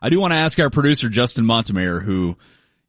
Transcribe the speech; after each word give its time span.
I 0.00 0.08
do 0.10 0.20
want 0.20 0.32
to 0.32 0.38
ask 0.38 0.58
our 0.58 0.70
producer 0.70 1.08
Justin 1.08 1.44
Montemayor, 1.46 2.00
who 2.00 2.36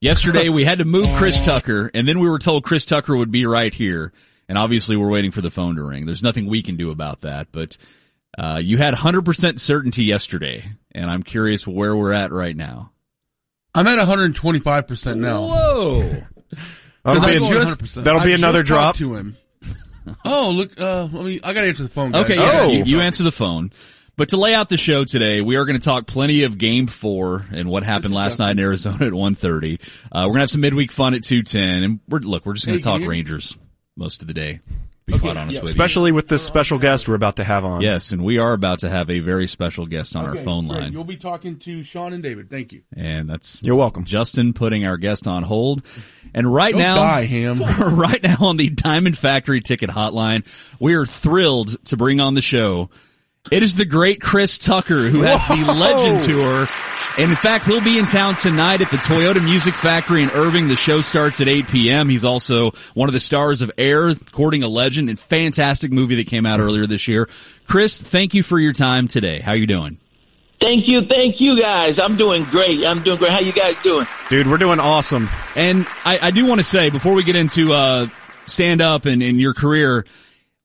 yesterday 0.01 0.49
we 0.49 0.63
had 0.63 0.79
to 0.79 0.85
move 0.85 1.07
Chris 1.15 1.41
Tucker, 1.45 1.89
and 1.93 2.07
then 2.07 2.19
we 2.19 2.29
were 2.29 2.39
told 2.39 2.63
Chris 2.63 2.85
Tucker 2.85 3.15
would 3.15 3.31
be 3.31 3.45
right 3.45 3.73
here, 3.73 4.13
and 4.47 4.57
obviously 4.57 4.95
we're 4.95 5.09
waiting 5.09 5.31
for 5.31 5.41
the 5.41 5.49
phone 5.51 5.75
to 5.75 5.83
ring. 5.83 6.05
There's 6.05 6.23
nothing 6.23 6.45
we 6.47 6.61
can 6.61 6.75
do 6.77 6.91
about 6.91 7.21
that, 7.21 7.47
but 7.51 7.77
uh, 8.37 8.61
you 8.63 8.77
had 8.77 8.93
100% 8.93 9.59
certainty 9.59 10.03
yesterday, 10.05 10.63
and 10.93 11.09
I'm 11.09 11.23
curious 11.23 11.65
where 11.67 11.95
we're 11.95 12.13
at 12.13 12.31
right 12.31 12.55
now. 12.55 12.91
I'm 13.73 13.87
at 13.87 13.97
125% 13.99 15.17
now. 15.17 15.41
Whoa. 15.41 15.99
That'll 17.05 17.21
be, 17.21 17.27
I'm 17.35 17.39
going 17.39 17.57
an- 17.67 17.75
100%. 17.75 18.03
that'll 18.03 18.21
be 18.23 18.31
I 18.31 18.35
another 18.35 18.59
just 18.63 18.67
drop. 18.67 18.95
to 18.97 19.15
him. 19.15 19.37
oh, 20.25 20.49
look, 20.51 20.79
uh, 20.79 21.03
let 21.11 21.25
me, 21.25 21.39
I 21.43 21.53
gotta 21.53 21.67
answer 21.67 21.83
the 21.83 21.89
phone. 21.89 22.11
Guys. 22.11 22.25
Okay, 22.25 22.35
yeah, 22.35 22.59
Oh. 22.61 22.71
you, 22.71 22.83
you 22.83 22.99
answer 23.01 23.23
the 23.23 23.31
phone. 23.31 23.71
But 24.19 24.29
to 24.29 24.37
lay 24.37 24.53
out 24.53 24.67
the 24.67 24.75
show 24.75 25.05
today, 25.05 25.39
we 25.39 25.55
are 25.55 25.63
going 25.63 25.79
to 25.79 25.81
talk 25.81 26.05
plenty 26.05 26.43
of 26.43 26.57
Game 26.57 26.87
Four 26.87 27.45
and 27.53 27.69
what 27.69 27.83
happened 27.83 28.13
last 28.13 28.37
night 28.37 28.51
in 28.51 28.59
Arizona 28.59 29.05
at 29.05 29.13
1.30. 29.13 29.79
Uh, 29.79 29.87
we're 30.11 30.23
going 30.23 30.33
to 30.33 30.39
have 30.41 30.49
some 30.49 30.59
midweek 30.59 30.91
fun 30.91 31.13
at 31.13 31.23
two 31.23 31.41
ten, 31.41 31.83
and 31.83 31.99
we're 32.09 32.19
look, 32.19 32.45
we're 32.45 32.51
just 32.51 32.67
going 32.67 32.77
to 32.77 32.83
talk 32.83 32.95
you 32.95 32.99
hear 33.03 33.09
me? 33.11 33.15
Rangers 33.15 33.57
most 33.95 34.21
of 34.21 34.27
the 34.27 34.33
day. 34.33 34.59
To 35.07 35.13
be 35.13 35.19
quite 35.19 35.37
honest 35.37 35.55
yeah. 35.55 35.61
with 35.61 35.69
Especially 35.69 36.11
with 36.11 36.27
this 36.27 36.43
special 36.43 36.79
guest 36.79 37.07
we're 37.07 37.15
about 37.15 37.37
to 37.37 37.45
have 37.45 37.63
on. 37.63 37.79
Yes, 37.79 38.11
and 38.11 38.21
we 38.21 38.39
are 38.39 38.51
about 38.51 38.79
to 38.79 38.89
have 38.89 39.09
a 39.09 39.19
very 39.19 39.47
special 39.47 39.85
guest 39.85 40.17
on 40.17 40.25
our 40.25 40.35
phone 40.35 40.67
great. 40.67 40.81
line, 40.81 40.91
You'll 40.91 41.05
be 41.05 41.15
talking 41.15 41.57
to 41.59 41.85
Sean 41.85 42.11
and 42.11 42.21
David. 42.21 42.49
Thank 42.49 42.73
you. 42.73 42.81
and 42.93 43.29
that's 43.29 43.63
You're 43.63 43.77
welcome. 43.77 44.03
Justin 44.03 44.51
putting 44.51 44.85
our 44.85 44.97
guest 44.97 45.27
on 45.27 45.43
hold. 45.43 45.81
And 46.33 46.53
right 46.53 46.73
Don't 46.73 46.81
now, 46.81 46.95
die, 46.97 47.25
Ham. 47.25 47.63
right 47.79 48.21
now 48.21 48.35
on 48.41 48.57
the 48.57 48.69
Diamond 48.69 49.17
Factory 49.17 49.61
ticket 49.61 49.89
hotline, 49.89 50.45
we 50.77 50.95
are 50.95 51.05
thrilled 51.05 51.85
to 51.85 51.95
bring 51.95 52.19
on 52.19 52.33
the 52.33 52.41
show. 52.41 52.89
It 53.51 53.63
is 53.63 53.75
the 53.75 53.85
great 53.85 54.21
Chris 54.21 54.57
Tucker 54.57 55.09
who 55.09 55.21
has 55.21 55.47
the 55.47 55.55
Legend 55.73 56.21
Tour. 56.21 56.67
And 57.17 57.31
in 57.31 57.35
fact, 57.37 57.65
he'll 57.65 57.83
be 57.83 57.97
in 57.97 58.05
town 58.05 58.35
tonight 58.35 58.81
at 58.81 58.91
the 58.91 58.97
Toyota 58.97 59.43
Music 59.43 59.73
Factory 59.73 60.23
in 60.23 60.29
Irving. 60.31 60.67
The 60.67 60.75
show 60.75 61.01
starts 61.01 61.41
at 61.41 61.47
8 61.47 61.67
p.m. 61.67 62.07
He's 62.07 62.23
also 62.23 62.71
one 62.93 63.09
of 63.09 63.13
the 63.13 63.19
stars 63.19 63.61
of 63.61 63.71
Air, 63.77 64.13
Courting 64.31 64.63
a 64.63 64.67
Legend, 64.67 65.09
and 65.09 65.19
fantastic 65.19 65.91
movie 65.91 66.15
that 66.15 66.27
came 66.27 66.45
out 66.45 66.59
earlier 66.59 66.85
this 66.85 67.07
year. 67.07 67.27
Chris, 67.67 68.01
thank 68.01 68.33
you 68.35 68.43
for 68.43 68.59
your 68.59 68.71
time 68.71 69.07
today. 69.07 69.39
How 69.39 69.51
are 69.51 69.57
you 69.57 69.67
doing? 69.67 69.97
Thank 70.61 70.87
you, 70.87 71.01
thank 71.09 71.39
you 71.39 71.59
guys. 71.59 71.99
I'm 71.99 72.17
doing 72.17 72.43
great. 72.45 72.85
I'm 72.85 73.01
doing 73.01 73.17
great. 73.17 73.31
How 73.31 73.39
you 73.39 73.53
guys 73.53 73.75
doing? 73.81 74.05
Dude, 74.29 74.47
we're 74.47 74.57
doing 74.57 74.79
awesome. 74.79 75.29
And 75.55 75.87
I, 76.05 76.19
I 76.21 76.31
do 76.31 76.45
want 76.45 76.59
to 76.59 76.63
say 76.65 76.89
before 76.89 77.13
we 77.13 77.23
get 77.23 77.35
into 77.35 77.73
uh, 77.73 78.07
stand 78.45 78.81
up 78.81 79.05
and, 79.05 79.23
and 79.23 79.39
your 79.39 79.53
career, 79.53 80.05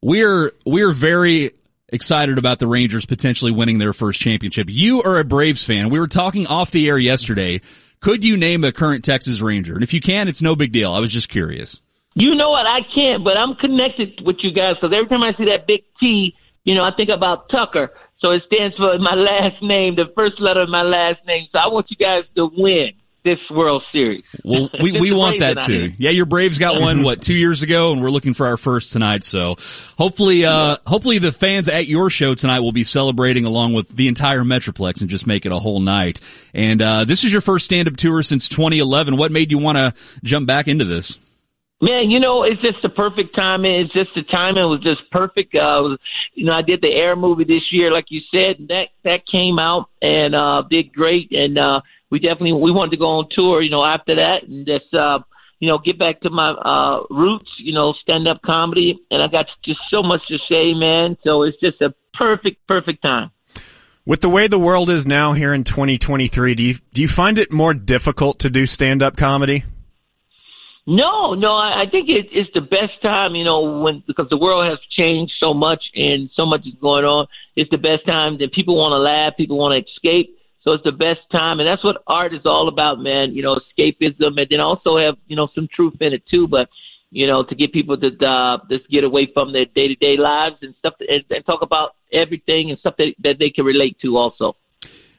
we're 0.02 0.52
we're 0.66 0.92
very 0.92 1.52
excited 1.94 2.36
about 2.36 2.58
the 2.58 2.66
Rangers 2.66 3.06
potentially 3.06 3.52
winning 3.52 3.78
their 3.78 3.92
first 3.92 4.20
championship. 4.20 4.66
You 4.68 5.02
are 5.02 5.18
a 5.18 5.24
Braves 5.24 5.64
fan. 5.64 5.88
We 5.88 6.00
were 6.00 6.08
talking 6.08 6.46
off 6.46 6.70
the 6.70 6.88
air 6.88 6.98
yesterday. 6.98 7.60
Could 8.00 8.24
you 8.24 8.36
name 8.36 8.64
a 8.64 8.72
current 8.72 9.04
Texas 9.04 9.40
Ranger? 9.40 9.74
And 9.74 9.82
if 9.82 9.94
you 9.94 10.00
can, 10.00 10.28
it's 10.28 10.42
no 10.42 10.56
big 10.56 10.72
deal. 10.72 10.92
I 10.92 10.98
was 10.98 11.12
just 11.12 11.28
curious. 11.28 11.80
You 12.14 12.34
know 12.34 12.50
what? 12.50 12.66
I 12.66 12.80
can't, 12.94 13.24
but 13.24 13.36
I'm 13.36 13.54
connected 13.54 14.20
with 14.24 14.36
you 14.42 14.52
guys 14.52 14.74
because 14.74 14.94
every 14.94 15.08
time 15.08 15.22
I 15.22 15.32
see 15.38 15.46
that 15.46 15.66
big 15.66 15.84
T, 16.00 16.34
you 16.64 16.74
know, 16.74 16.84
I 16.84 16.90
think 16.96 17.10
about 17.10 17.48
Tucker. 17.48 17.90
So 18.18 18.30
it 18.30 18.42
stands 18.46 18.76
for 18.76 18.98
my 18.98 19.14
last 19.14 19.62
name, 19.62 19.96
the 19.96 20.12
first 20.14 20.40
letter 20.40 20.62
of 20.62 20.68
my 20.68 20.82
last 20.82 21.20
name. 21.26 21.46
So 21.52 21.58
I 21.58 21.68
want 21.68 21.86
you 21.90 21.96
guys 21.96 22.24
to 22.36 22.50
win 22.56 22.92
this 23.24 23.38
World 23.50 23.82
Series. 23.90 24.22
Well, 24.44 24.70
we, 24.82 24.92
we 24.92 25.12
want 25.12 25.40
that 25.40 25.62
too. 25.62 25.92
Yeah, 25.98 26.10
your 26.10 26.26
Braves 26.26 26.58
got 26.58 26.80
one, 26.80 27.02
what, 27.02 27.22
two 27.22 27.34
years 27.34 27.62
ago, 27.62 27.92
and 27.92 28.02
we're 28.02 28.10
looking 28.10 28.34
for 28.34 28.46
our 28.46 28.56
first 28.56 28.92
tonight. 28.92 29.24
So 29.24 29.56
hopefully, 29.98 30.44
uh, 30.44 30.76
hopefully 30.86 31.18
the 31.18 31.32
fans 31.32 31.68
at 31.68 31.88
your 31.88 32.10
show 32.10 32.34
tonight 32.34 32.60
will 32.60 32.72
be 32.72 32.84
celebrating 32.84 33.46
along 33.46 33.72
with 33.72 33.88
the 33.88 34.08
entire 34.08 34.42
Metroplex 34.42 35.00
and 35.00 35.10
just 35.10 35.26
make 35.26 35.46
it 35.46 35.52
a 35.52 35.58
whole 35.58 35.80
night. 35.80 36.20
And, 36.52 36.80
uh, 36.80 37.04
this 37.04 37.24
is 37.24 37.32
your 37.32 37.40
first 37.40 37.64
stand-up 37.64 37.96
tour 37.96 38.22
since 38.22 38.48
2011. 38.48 39.16
What 39.16 39.32
made 39.32 39.50
you 39.50 39.58
want 39.58 39.78
to 39.78 39.94
jump 40.22 40.46
back 40.46 40.68
into 40.68 40.84
this? 40.84 41.18
Man, 41.80 42.10
you 42.10 42.20
know, 42.20 42.44
it's 42.44 42.62
just 42.62 42.80
the 42.82 42.88
perfect 42.88 43.34
timing. 43.34 43.80
It's 43.80 43.92
just 43.92 44.10
the 44.14 44.22
timing 44.22 44.70
was 44.70 44.80
just 44.80 45.10
perfect. 45.10 45.54
Uh, 45.54 45.82
was, 45.82 45.98
you 46.32 46.46
know, 46.46 46.52
I 46.52 46.62
did 46.62 46.80
the 46.80 46.88
Air 46.88 47.16
movie 47.16 47.44
this 47.44 47.72
year, 47.72 47.92
like 47.92 48.06
you 48.08 48.20
said, 48.30 48.58
and 48.58 48.68
that 48.68 48.88
that 49.02 49.26
came 49.26 49.58
out 49.58 49.90
and 50.00 50.34
uh, 50.34 50.62
did 50.70 50.92
great. 50.92 51.32
And 51.32 51.58
uh, 51.58 51.80
we 52.10 52.20
definitely 52.20 52.52
we 52.52 52.70
wanted 52.70 52.92
to 52.92 52.96
go 52.96 53.18
on 53.18 53.28
tour, 53.30 53.60
you 53.60 53.70
know, 53.70 53.84
after 53.84 54.14
that, 54.14 54.44
and 54.44 54.64
just 54.64 54.94
uh, 54.94 55.18
you 55.58 55.68
know 55.68 55.78
get 55.78 55.98
back 55.98 56.20
to 56.20 56.30
my 56.30 56.52
uh, 56.52 57.02
roots, 57.10 57.50
you 57.58 57.74
know, 57.74 57.92
stand 58.00 58.28
up 58.28 58.40
comedy. 58.42 58.98
And 59.10 59.20
I 59.20 59.26
got 59.26 59.46
just 59.64 59.80
so 59.90 60.02
much 60.02 60.22
to 60.28 60.38
say, 60.48 60.74
man. 60.74 61.18
So 61.24 61.42
it's 61.42 61.58
just 61.60 61.82
a 61.82 61.92
perfect, 62.14 62.66
perfect 62.68 63.02
time. 63.02 63.30
With 64.06 64.20
the 64.20 64.28
way 64.28 64.46
the 64.46 64.58
world 64.58 64.90
is 64.90 65.06
now 65.06 65.32
here 65.32 65.52
in 65.52 65.64
2023, 65.64 66.54
do 66.54 66.62
you 66.62 66.74
do 66.92 67.02
you 67.02 67.08
find 67.08 67.36
it 67.36 67.50
more 67.50 67.74
difficult 67.74 68.38
to 68.40 68.50
do 68.50 68.64
stand 68.64 69.02
up 69.02 69.16
comedy? 69.16 69.64
No, 70.86 71.32
no, 71.32 71.52
I, 71.52 71.82
I 71.82 71.90
think 71.90 72.10
it, 72.10 72.26
it's 72.30 72.50
the 72.52 72.60
best 72.60 73.00
time, 73.00 73.34
you 73.34 73.44
know, 73.44 73.80
when 73.80 74.02
because 74.06 74.28
the 74.28 74.36
world 74.36 74.66
has 74.66 74.78
changed 74.90 75.32
so 75.40 75.54
much 75.54 75.82
and 75.94 76.28
so 76.34 76.44
much 76.44 76.66
is 76.66 76.74
going 76.80 77.06
on. 77.06 77.26
It's 77.56 77.70
the 77.70 77.78
best 77.78 78.04
time 78.04 78.36
that 78.38 78.52
people 78.52 78.76
want 78.76 78.92
to 78.92 78.98
laugh, 78.98 79.32
people 79.36 79.56
want 79.56 79.72
to 79.72 79.90
escape. 79.90 80.36
So 80.62 80.72
it's 80.72 80.84
the 80.84 80.92
best 80.92 81.20
time, 81.30 81.60
and 81.60 81.68
that's 81.68 81.84
what 81.84 82.02
art 82.06 82.34
is 82.34 82.46
all 82.46 82.68
about, 82.68 82.98
man. 82.98 83.34
You 83.34 83.42
know, 83.42 83.56
escapism, 83.56 84.38
and 84.38 84.46
then 84.50 84.60
also 84.60 84.96
have 84.96 85.16
you 85.26 85.36
know 85.36 85.48
some 85.54 85.68
truth 85.74 85.94
in 86.00 86.12
it 86.12 86.22
too. 86.26 86.48
But 86.48 86.68
you 87.10 87.26
know, 87.26 87.44
to 87.44 87.54
get 87.54 87.72
people 87.72 87.98
to 87.98 88.26
uh, 88.26 88.58
just 88.70 88.88
get 88.88 89.04
away 89.04 89.28
from 89.32 89.52
their 89.52 89.66
day 89.66 89.88
to 89.88 89.94
day 89.94 90.16
lives 90.16 90.56
and 90.62 90.74
stuff, 90.78 90.94
and, 91.00 91.22
and 91.30 91.44
talk 91.46 91.60
about 91.60 91.94
everything 92.12 92.70
and 92.70 92.78
stuff 92.78 92.94
that 92.98 93.14
that 93.22 93.38
they 93.38 93.50
can 93.50 93.64
relate 93.64 93.98
to 94.02 94.16
also. 94.16 94.56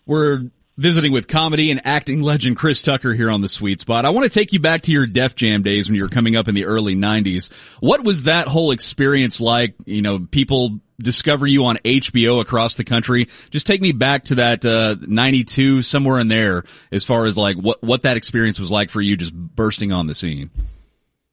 We're 0.07 0.49
visiting 0.77 1.11
with 1.11 1.27
comedy 1.27 1.71
and 1.71 1.81
acting 1.85 2.21
legend 2.21 2.57
Chris 2.57 2.81
Tucker 2.81 3.13
here 3.13 3.31
on 3.31 3.41
the 3.41 3.49
Sweet 3.49 3.79
Spot. 3.81 4.05
I 4.05 4.09
want 4.09 4.25
to 4.25 4.29
take 4.29 4.53
you 4.53 4.59
back 4.59 4.81
to 4.81 4.91
your 4.91 5.07
Def 5.07 5.35
Jam 5.35 5.63
days 5.63 5.87
when 5.87 5.95
you 5.95 6.03
were 6.03 6.09
coming 6.09 6.35
up 6.35 6.47
in 6.47 6.55
the 6.55 6.65
early 6.65 6.95
90s. 6.95 7.53
What 7.79 8.03
was 8.03 8.23
that 8.23 8.47
whole 8.47 8.71
experience 8.71 9.39
like? 9.39 9.75
You 9.85 10.01
know, 10.01 10.19
people 10.19 10.79
discover 10.99 11.47
you 11.47 11.65
on 11.65 11.77
HBO 11.77 12.41
across 12.41 12.75
the 12.75 12.83
country. 12.83 13.27
Just 13.49 13.67
take 13.67 13.81
me 13.81 13.91
back 13.91 14.25
to 14.25 14.35
that 14.35 14.65
uh 14.65 14.95
92 15.01 15.81
somewhere 15.81 16.19
in 16.19 16.27
there 16.27 16.63
as 16.91 17.03
far 17.03 17.25
as 17.25 17.37
like 17.37 17.57
what 17.57 17.83
what 17.83 18.03
that 18.03 18.17
experience 18.17 18.59
was 18.59 18.71
like 18.71 18.89
for 18.89 19.01
you 19.01 19.17
just 19.17 19.33
bursting 19.33 19.91
on 19.91 20.07
the 20.07 20.15
scene. 20.15 20.49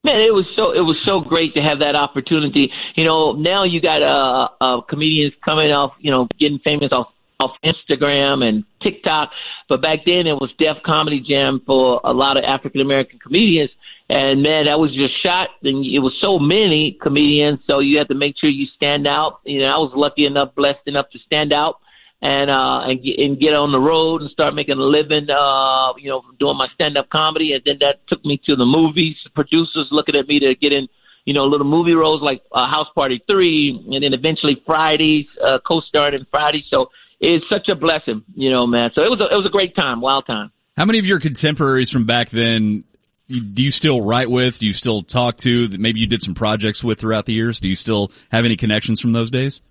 Man, 0.03 0.19
it 0.19 0.33
was 0.33 0.45
so 0.57 0.71
it 0.71 0.81
was 0.81 0.97
so 1.05 1.21
great 1.21 1.53
to 1.53 1.61
have 1.61 1.79
that 1.79 1.95
opportunity. 1.95 2.71
You 2.95 3.05
know, 3.05 3.33
now 3.33 3.63
you 3.63 3.79
got 3.79 4.03
uh, 4.03 4.49
uh 4.59 4.81
comedians 4.81 5.33
coming 5.43 5.71
off, 5.71 5.93
you 5.99 6.11
know, 6.11 6.27
getting 6.37 6.59
famous 6.59 6.91
off 6.91 7.07
off 7.43 7.51
Instagram 7.63 8.43
and 8.43 8.63
TikTok. 8.81 9.31
But 9.69 9.81
back 9.81 9.99
then 10.05 10.27
it 10.27 10.33
was 10.33 10.51
Def 10.57 10.77
Comedy 10.85 11.19
Jam 11.19 11.61
for 11.65 12.01
a 12.03 12.13
lot 12.13 12.37
of 12.37 12.43
African 12.43 12.81
American 12.81 13.19
comedians. 13.19 13.69
And 14.09 14.43
man, 14.43 14.65
that 14.65 14.79
was 14.79 14.93
just 14.93 15.13
shot 15.23 15.49
and 15.63 15.85
it 15.85 15.99
was 15.99 16.13
so 16.21 16.37
many 16.37 16.97
comedians, 17.01 17.59
so 17.65 17.79
you 17.79 17.97
had 17.97 18.09
to 18.09 18.15
make 18.15 18.35
sure 18.39 18.49
you 18.49 18.67
stand 18.75 19.07
out. 19.07 19.39
You 19.45 19.61
know, 19.61 19.67
I 19.67 19.77
was 19.77 19.93
lucky 19.95 20.25
enough, 20.25 20.55
blessed 20.55 20.85
enough 20.87 21.09
to 21.13 21.19
stand 21.19 21.53
out 21.53 21.79
and 22.23 22.49
uh 22.49 22.79
and 22.87 23.03
get, 23.03 23.19
and 23.19 23.39
get 23.39 23.53
on 23.53 23.71
the 23.71 23.79
road 23.79 24.21
and 24.21 24.31
start 24.31 24.55
making 24.55 24.79
a 24.79 24.81
living 24.81 25.29
uh 25.29 25.91
you 25.97 26.09
know 26.09 26.23
doing 26.39 26.57
my 26.57 26.67
stand 26.73 26.97
up 26.97 27.09
comedy 27.09 27.51
and 27.51 27.61
then 27.65 27.75
that 27.81 27.99
took 28.07 28.23
me 28.23 28.39
to 28.45 28.55
the 28.55 28.65
movies 28.65 29.15
producers 29.35 29.87
looking 29.91 30.15
at 30.15 30.25
me 30.27 30.39
to 30.39 30.55
get 30.55 30.71
in 30.71 30.87
you 31.25 31.33
know 31.33 31.45
little 31.45 31.67
movie 31.67 31.93
roles 31.93 32.21
like 32.21 32.41
uh, 32.53 32.65
House 32.65 32.87
Party 32.95 33.21
3 33.27 33.89
and 33.91 34.03
then 34.03 34.13
eventually 34.13 34.61
Fridays 34.65 35.25
uh 35.45 35.59
co-starred 35.67 36.13
in 36.13 36.25
Friday 36.31 36.63
so 36.69 36.87
it's 37.23 37.45
such 37.49 37.67
a 37.69 37.75
blessing 37.75 38.23
you 38.35 38.51
know 38.51 38.67
man 38.67 38.91
so 38.93 39.01
it 39.01 39.09
was 39.09 39.19
a, 39.19 39.33
it 39.33 39.37
was 39.37 39.45
a 39.45 39.49
great 39.49 39.75
time 39.75 40.01
wild 40.01 40.25
time 40.25 40.51
How 40.77 40.85
many 40.85 40.99
of 40.99 41.07
your 41.07 41.19
contemporaries 41.19 41.89
from 41.89 42.05
back 42.05 42.29
then 42.29 42.83
do 43.27 43.63
you 43.63 43.71
still 43.71 44.01
write 44.01 44.29
with? 44.29 44.59
Do 44.59 44.67
you 44.67 44.73
still 44.73 45.01
talk 45.01 45.37
to 45.37 45.67
that 45.69 45.79
maybe 45.79 45.99
you 45.99 46.07
did 46.07 46.21
some 46.21 46.35
projects 46.35 46.83
with 46.83 46.99
throughout 46.99 47.25
the 47.25 47.33
years? 47.33 47.59
Do 47.59 47.69
you 47.69 47.75
still 47.75 48.11
have 48.31 48.45
any 48.45 48.57
connections 48.57 48.99
from 48.99 49.13
those 49.13 49.31
days? 49.31 49.61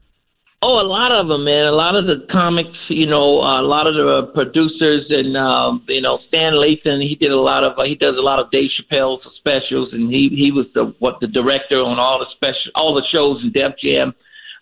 Oh, 0.64 0.78
a 0.78 0.86
lot 0.86 1.10
of 1.10 1.26
them, 1.26 1.44
man. 1.44 1.66
A 1.66 1.72
lot 1.72 1.96
of 1.96 2.06
the 2.06 2.24
comics, 2.30 2.78
you 2.88 3.06
know, 3.06 3.42
uh, 3.42 3.60
a 3.60 3.66
lot 3.66 3.88
of 3.88 3.94
the 3.94 4.30
producers, 4.32 5.06
and 5.10 5.36
um, 5.36 5.84
you 5.88 6.00
know, 6.00 6.20
Stan 6.28 6.52
Lathan. 6.52 7.02
He 7.02 7.16
did 7.16 7.32
a 7.32 7.40
lot 7.40 7.64
of. 7.64 7.76
Uh, 7.76 7.82
he 7.82 7.96
does 7.96 8.16
a 8.16 8.22
lot 8.22 8.38
of 8.38 8.48
Dave 8.52 8.70
Chappelle's 8.70 9.26
specials, 9.38 9.88
and 9.92 10.08
he 10.08 10.28
he 10.28 10.52
was 10.52 10.66
the 10.72 10.94
what 11.00 11.18
the 11.20 11.26
director 11.26 11.82
on 11.82 11.98
all 11.98 12.20
the 12.20 12.26
special 12.36 12.70
all 12.76 12.94
the 12.94 13.02
shows 13.10 13.42
in 13.42 13.50
Def 13.50 13.72
Jam. 13.82 14.14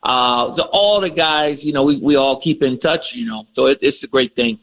Uh, 0.02 0.54
the, 0.56 0.62
all 0.72 1.00
the 1.00 1.10
guys, 1.10 1.58
you 1.60 1.72
know, 1.72 1.84
we 1.84 2.00
we 2.00 2.16
all 2.16 2.40
keep 2.42 2.62
in 2.62 2.80
touch, 2.80 3.00
you 3.14 3.26
know. 3.26 3.44
So 3.54 3.66
it, 3.66 3.78
it's 3.82 4.02
a 4.02 4.06
great 4.06 4.34
thing. 4.34 4.58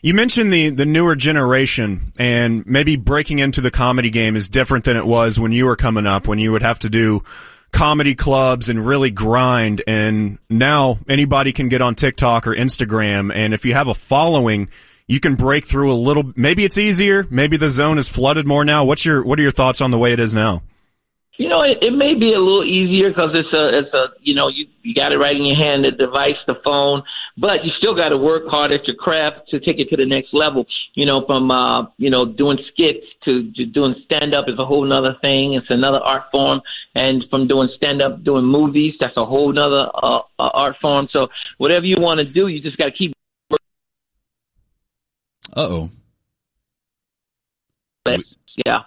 You 0.00 0.14
mentioned 0.14 0.52
the, 0.52 0.70
the 0.70 0.86
newer 0.86 1.16
generation 1.16 2.12
and 2.18 2.64
maybe 2.66 2.94
breaking 2.94 3.40
into 3.40 3.60
the 3.60 3.70
comedy 3.70 4.10
game 4.10 4.36
is 4.36 4.48
different 4.48 4.84
than 4.84 4.96
it 4.96 5.04
was 5.04 5.40
when 5.40 5.50
you 5.50 5.64
were 5.64 5.74
coming 5.74 6.06
up, 6.06 6.28
when 6.28 6.38
you 6.38 6.52
would 6.52 6.62
have 6.62 6.78
to 6.80 6.88
do 6.88 7.24
comedy 7.72 8.14
clubs 8.14 8.68
and 8.68 8.86
really 8.86 9.10
grind. 9.10 9.82
And 9.88 10.38
now 10.48 11.00
anybody 11.08 11.52
can 11.52 11.68
get 11.68 11.82
on 11.82 11.96
TikTok 11.96 12.46
or 12.46 12.54
Instagram. 12.54 13.34
And 13.34 13.52
if 13.52 13.64
you 13.64 13.74
have 13.74 13.88
a 13.88 13.94
following, 13.94 14.70
you 15.08 15.18
can 15.18 15.34
break 15.34 15.66
through 15.66 15.92
a 15.92 15.96
little, 15.96 16.32
maybe 16.36 16.64
it's 16.64 16.78
easier. 16.78 17.26
Maybe 17.28 17.56
the 17.56 17.68
zone 17.68 17.98
is 17.98 18.08
flooded 18.08 18.46
more 18.46 18.64
now. 18.64 18.84
What's 18.84 19.04
your, 19.04 19.24
what 19.24 19.38
are 19.40 19.42
your 19.42 19.52
thoughts 19.52 19.80
on 19.80 19.90
the 19.90 19.98
way 19.98 20.12
it 20.12 20.20
is 20.20 20.32
now? 20.32 20.62
You 21.38 21.48
know, 21.48 21.62
it, 21.62 21.78
it 21.80 21.92
may 21.92 22.14
be 22.14 22.34
a 22.34 22.38
little 22.40 22.64
easier 22.64 23.10
because 23.10 23.30
it's 23.32 23.52
a, 23.52 23.78
it's 23.78 23.94
a, 23.94 24.06
you 24.20 24.34
know, 24.34 24.48
you 24.48 24.66
you 24.82 24.92
got 24.92 25.12
it 25.12 25.18
right 25.18 25.36
in 25.36 25.44
your 25.44 25.56
hand, 25.56 25.84
the 25.84 25.92
device, 25.92 26.34
the 26.48 26.56
phone, 26.64 27.04
but 27.36 27.64
you 27.64 27.70
still 27.78 27.94
got 27.94 28.08
to 28.08 28.18
work 28.18 28.48
hard 28.48 28.72
at 28.72 28.88
your 28.88 28.96
craft 28.96 29.48
to 29.50 29.60
take 29.60 29.78
it 29.78 29.88
to 29.90 29.96
the 29.96 30.04
next 30.04 30.34
level. 30.34 30.66
You 30.94 31.06
know, 31.06 31.24
from 31.26 31.48
uh, 31.52 31.86
you 31.96 32.10
know, 32.10 32.26
doing 32.26 32.58
skits 32.72 33.06
to, 33.24 33.52
to 33.52 33.66
doing 33.66 33.94
stand 34.04 34.34
up 34.34 34.46
is 34.48 34.58
a 34.58 34.66
whole 34.66 34.92
other 34.92 35.14
thing. 35.20 35.54
It's 35.54 35.70
another 35.70 35.98
art 35.98 36.24
form, 36.32 36.60
and 36.96 37.24
from 37.30 37.46
doing 37.46 37.68
stand 37.76 38.02
up, 38.02 38.24
doing 38.24 38.44
movies, 38.44 38.94
that's 38.98 39.16
a 39.16 39.24
whole 39.24 39.56
other 39.56 39.90
uh, 39.94 40.18
uh, 40.40 40.50
art 40.52 40.74
form. 40.82 41.06
So 41.12 41.28
whatever 41.58 41.86
you 41.86 42.00
want 42.00 42.18
to 42.18 42.24
do, 42.24 42.48
you 42.48 42.60
just 42.60 42.76
got 42.78 42.86
to 42.86 42.92
keep. 42.92 43.14
Uh 45.54 45.60
oh. 45.60 45.90
Yeah. 48.66 48.80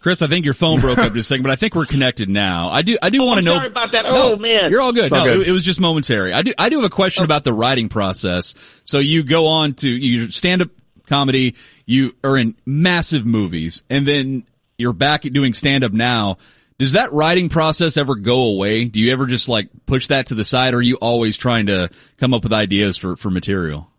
Chris, 0.00 0.22
I 0.22 0.28
think 0.28 0.46
your 0.46 0.54
phone 0.54 0.80
broke 0.80 0.96
up 0.96 1.12
just 1.12 1.16
a 1.16 1.22
second, 1.24 1.42
but 1.42 1.52
I 1.52 1.56
think 1.56 1.74
we're 1.74 1.84
connected 1.84 2.30
now. 2.30 2.70
I 2.70 2.80
do, 2.80 2.96
I 3.02 3.10
do 3.10 3.22
oh, 3.22 3.26
want 3.26 3.38
to 3.38 3.42
know. 3.42 3.56
Sorry 3.56 3.68
about 3.68 3.92
that. 3.92 4.02
No, 4.04 4.32
oh 4.32 4.36
man, 4.36 4.70
you're 4.70 4.80
all 4.80 4.94
good. 4.94 5.12
all 5.12 5.26
no, 5.26 5.36
good. 5.36 5.42
It, 5.42 5.48
it 5.48 5.52
was 5.52 5.64
just 5.64 5.78
momentary. 5.78 6.32
I 6.32 6.40
do, 6.40 6.54
I 6.58 6.70
do 6.70 6.76
have 6.76 6.86
a 6.86 6.90
question 6.90 7.20
oh. 7.20 7.24
about 7.24 7.44
the 7.44 7.52
writing 7.52 7.90
process. 7.90 8.54
So 8.84 8.98
you 8.98 9.22
go 9.22 9.46
on 9.46 9.74
to 9.74 9.90
you 9.90 10.30
stand 10.30 10.62
up 10.62 10.70
comedy, 11.06 11.54
you 11.84 12.14
are 12.24 12.38
in 12.38 12.56
massive 12.64 13.26
movies, 13.26 13.82
and 13.90 14.08
then 14.08 14.46
you're 14.78 14.94
back 14.94 15.26
at 15.26 15.34
doing 15.34 15.52
stand 15.52 15.84
up 15.84 15.92
now. 15.92 16.38
Does 16.78 16.92
that 16.92 17.12
writing 17.12 17.50
process 17.50 17.98
ever 17.98 18.14
go 18.14 18.44
away? 18.44 18.86
Do 18.86 19.00
you 19.00 19.12
ever 19.12 19.26
just 19.26 19.50
like 19.50 19.68
push 19.84 20.06
that 20.06 20.28
to 20.28 20.34
the 20.34 20.44
side, 20.44 20.72
or 20.72 20.78
are 20.78 20.82
you 20.82 20.96
always 20.96 21.36
trying 21.36 21.66
to 21.66 21.90
come 22.16 22.32
up 22.32 22.42
with 22.42 22.54
ideas 22.54 22.96
for 22.96 23.16
for 23.16 23.30
material? 23.30 23.90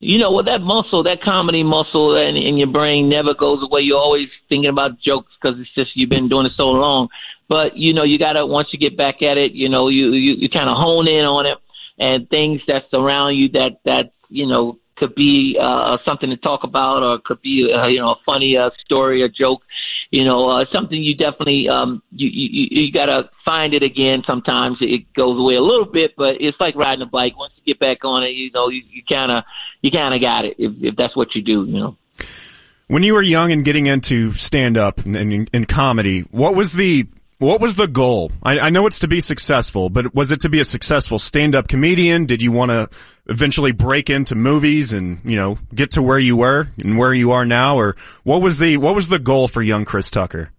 You 0.00 0.18
know, 0.18 0.32
well, 0.32 0.44
that 0.44 0.60
muscle, 0.60 1.02
that 1.04 1.22
comedy 1.22 1.62
muscle 1.62 2.16
in, 2.16 2.36
in 2.36 2.56
your 2.56 2.68
brain 2.68 3.08
never 3.08 3.32
goes 3.34 3.62
away. 3.62 3.80
You're 3.82 3.98
always 3.98 4.28
thinking 4.48 4.70
about 4.70 5.00
jokes 5.00 5.32
because 5.40 5.58
it's 5.58 5.74
just 5.74 5.96
you've 5.96 6.10
been 6.10 6.28
doing 6.28 6.46
it 6.46 6.52
so 6.56 6.64
long. 6.64 7.08
But 7.48 7.76
you 7.76 7.94
know, 7.94 8.04
you 8.04 8.18
gotta 8.18 8.44
once 8.46 8.68
you 8.72 8.78
get 8.78 8.96
back 8.96 9.22
at 9.22 9.38
it, 9.38 9.52
you 9.52 9.68
know, 9.68 9.88
you 9.88 10.12
you, 10.12 10.34
you 10.34 10.48
kind 10.48 10.68
of 10.68 10.76
hone 10.76 11.08
in 11.08 11.24
on 11.24 11.46
it 11.46 11.58
and 11.98 12.28
things 12.28 12.60
that's 12.66 12.92
around 12.92 13.36
you 13.36 13.48
that 13.50 13.78
that 13.84 14.12
you 14.28 14.46
know 14.46 14.78
could 14.96 15.14
be 15.14 15.58
uh, 15.60 15.96
something 16.04 16.30
to 16.30 16.36
talk 16.36 16.64
about 16.64 17.02
or 17.02 17.18
could 17.24 17.40
be 17.42 17.72
uh, 17.74 17.86
you 17.86 18.00
know 18.00 18.10
a 18.10 18.20
funny 18.24 18.56
uh, 18.56 18.70
story 18.84 19.22
or 19.22 19.28
joke. 19.28 19.62
You 20.14 20.24
know, 20.24 20.48
uh, 20.48 20.64
something 20.72 21.02
you 21.02 21.16
definitely 21.16 21.68
um, 21.68 22.00
you, 22.12 22.28
you 22.28 22.68
you 22.84 22.92
gotta 22.92 23.30
find 23.44 23.74
it 23.74 23.82
again. 23.82 24.22
Sometimes 24.24 24.76
it 24.80 25.12
goes 25.12 25.36
away 25.36 25.56
a 25.56 25.60
little 25.60 25.86
bit, 25.86 26.12
but 26.16 26.36
it's 26.38 26.56
like 26.60 26.76
riding 26.76 27.02
a 27.02 27.06
bike. 27.06 27.36
Once 27.36 27.52
you 27.56 27.74
get 27.74 27.80
back 27.80 28.04
on 28.04 28.22
it, 28.22 28.28
you 28.28 28.48
know 28.52 28.68
you 28.68 28.82
you 28.88 29.02
kind 29.08 29.32
of 29.32 29.42
you 29.82 29.90
kind 29.90 30.14
of 30.14 30.20
got 30.20 30.44
it 30.44 30.54
if, 30.56 30.72
if 30.80 30.94
that's 30.94 31.16
what 31.16 31.34
you 31.34 31.42
do. 31.42 31.64
You 31.64 31.80
know. 31.80 31.96
When 32.86 33.02
you 33.02 33.12
were 33.12 33.22
young 33.22 33.50
and 33.50 33.64
getting 33.64 33.86
into 33.86 34.34
stand 34.34 34.76
up 34.76 35.00
and, 35.00 35.16
and, 35.16 35.50
and 35.52 35.66
comedy, 35.66 36.20
what 36.30 36.54
was 36.54 36.74
the 36.74 37.08
what 37.44 37.60
was 37.60 37.76
the 37.76 37.86
goal? 37.86 38.32
I, 38.42 38.58
I 38.58 38.70
know 38.70 38.86
it's 38.86 39.00
to 39.00 39.08
be 39.08 39.20
successful, 39.20 39.90
but 39.90 40.14
was 40.14 40.30
it 40.30 40.40
to 40.40 40.48
be 40.48 40.60
a 40.60 40.64
successful 40.64 41.18
stand 41.18 41.54
up 41.54 41.68
comedian? 41.68 42.26
Did 42.26 42.42
you 42.42 42.52
want 42.52 42.70
to 42.70 42.88
eventually 43.26 43.72
break 43.72 44.10
into 44.10 44.34
movies 44.34 44.92
and 44.92 45.20
you 45.24 45.36
know 45.36 45.58
get 45.74 45.92
to 45.92 46.02
where 46.02 46.18
you 46.18 46.36
were 46.36 46.68
and 46.78 46.98
where 46.98 47.12
you 47.12 47.32
are 47.32 47.46
now, 47.46 47.76
or 47.76 47.96
what 48.22 48.42
was 48.42 48.58
the 48.58 48.76
what 48.78 48.94
was 48.94 49.08
the 49.08 49.18
goal 49.18 49.48
for 49.48 49.62
young 49.62 49.84
Chris 49.84 50.10
Tucker? 50.10 50.50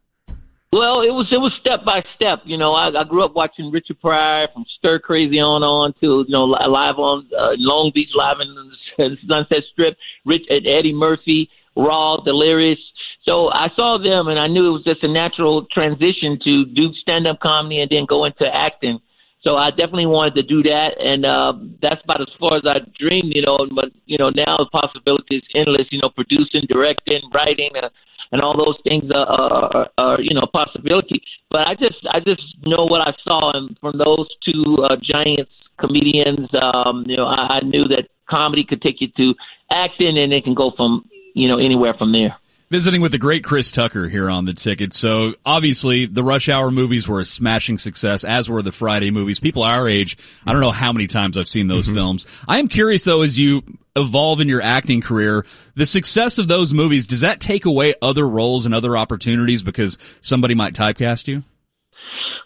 Well, 0.72 1.02
it 1.02 1.12
was 1.12 1.28
it 1.32 1.38
was 1.38 1.54
step 1.62 1.86
by 1.86 2.04
step. 2.16 2.40
You 2.44 2.58
know, 2.58 2.74
I, 2.74 2.90
I 2.90 3.04
grew 3.06 3.24
up 3.24 3.34
watching 3.34 3.72
Richard 3.72 4.00
Pryor 4.02 4.48
from 4.54 4.66
Stir 4.78 5.00
Crazy 5.00 5.40
on 5.40 5.64
on 5.64 5.94
to 6.02 6.26
you 6.28 6.34
know 6.34 6.44
live 6.44 7.00
on 7.00 7.28
uh, 7.38 7.56
Long 7.58 7.92
Beach 7.96 8.10
live 8.14 8.38
in 8.42 8.54
the 8.98 9.18
Sunset 9.28 9.64
Strip. 9.72 9.96
Rich 10.26 10.44
Eddie 10.50 10.94
Murphy, 10.94 11.50
Raw, 11.76 12.18
Delirious. 12.18 12.80
So 13.26 13.50
I 13.50 13.70
saw 13.76 13.98
them, 13.98 14.28
and 14.28 14.40
I 14.40 14.48
knew 14.48 14.68
it 14.68 14.72
was 14.72 14.84
just 14.84 15.04
a 15.04 15.08
natural 15.08 15.66
transition 15.74 16.38
to 16.44 16.66
do 16.66 16.94
stand 17.02 17.26
up 17.26 17.40
comedy 17.40 17.82
and 17.82 17.90
then 17.90 18.06
go 18.08 18.26
into 18.26 18.46
acting. 18.46 19.00
So 19.42 19.58
I 19.58 19.70
definitely 19.70 20.06
wanted 20.06 20.36
to 20.36 20.44
do 20.44 20.64
that, 20.64 20.98
and 21.00 21.26
uh, 21.26 21.54
that's 21.82 22.04
about 22.04 22.22
as 22.22 22.30
far 22.40 22.58
as 22.58 22.64
I 22.66 22.80
dreamed. 23.00 23.34
You 23.36 23.42
know, 23.42 23.68
but 23.74 23.90
you 24.06 24.18
know 24.18 24.30
now 24.30 24.58
the 24.58 24.70
possibilities 24.72 25.44
endless. 25.56 25.88
You 25.92 26.02
know, 26.02 26.10
producing, 26.10 26.66
directing, 26.70 27.22
writing. 27.34 27.72
Uh, 27.76 27.90
and 28.32 28.42
all 28.42 28.58
those 28.58 28.76
things 28.84 29.12
are, 29.14 29.28
are, 29.28 29.90
are 29.98 30.22
you 30.22 30.34
know 30.34 30.48
possibility. 30.52 31.22
But 31.50 31.68
I 31.68 31.76
just 31.76 32.06
I 32.10 32.20
just 32.20 32.42
know 32.66 32.86
what 32.86 33.02
I 33.02 33.14
saw, 33.24 33.52
and 33.56 33.78
from 33.80 33.98
those 33.98 34.28
two 34.46 34.78
uh, 34.84 34.98
giants 35.02 35.52
comedians, 35.80 36.50
um, 36.62 37.04
you 37.08 37.18
know, 37.18 37.26
I, 37.26 37.58
I 37.58 37.60
knew 37.62 37.88
that 37.90 38.08
comedy 38.30 38.64
could 38.64 38.82
take 38.82 39.02
you 39.02 39.10
to 39.18 39.36
acting, 39.72 40.18
and 40.18 40.34
it 40.34 40.44
can 40.44 40.54
go 40.54 40.72
from 40.76 41.06
you 41.34 41.48
know 41.48 41.58
anywhere 41.58 41.94
from 41.98 42.12
there. 42.12 42.36
Visiting 42.76 43.00
with 43.00 43.14
the 43.14 43.18
great 43.18 43.46
Chris 43.46 43.72
Tucker 43.72 44.10
here 44.10 44.30
on 44.30 44.44
the 44.44 44.54
ticket. 44.54 44.92
So 44.92 45.36
obviously 45.46 46.08
the 46.08 46.26
Rush 46.26 46.50
Hour 46.50 46.72
movies 46.72 47.08
were 47.08 47.22
a 47.22 47.26
smashing 47.26 47.78
success, 47.78 48.26
as 48.26 48.50
were 48.50 48.62
the 48.62 48.74
Friday 48.74 49.12
movies. 49.12 49.40
People 49.40 49.64
our 49.64 49.88
age, 49.88 50.18
I 50.46 50.52
don't 50.52 50.60
know 50.60 50.72
how 50.72 50.92
many 50.92 51.08
times 51.08 51.38
I've 51.38 51.48
seen 51.48 51.68
those 51.68 51.86
mm-hmm. 51.86 51.96
films. 51.96 52.28
I 52.50 52.60
am 52.60 52.68
curious 52.68 53.06
though, 53.06 53.22
as 53.22 53.40
you 53.40 53.64
evolve 53.96 54.42
in 54.42 54.50
your 54.50 54.62
acting 54.62 55.00
career, 55.00 55.46
the 55.76 55.86
success 55.86 56.38
of 56.38 56.50
those 56.50 56.74
movies, 56.74 57.08
does 57.08 57.22
that 57.22 57.40
take 57.40 57.64
away 57.64 57.94
other 58.02 58.28
roles 58.28 58.66
and 58.66 58.76
other 58.76 58.98
opportunities 58.98 59.64
because 59.64 59.98
somebody 60.20 60.54
might 60.54 60.74
typecast 60.74 61.30
you? 61.30 61.44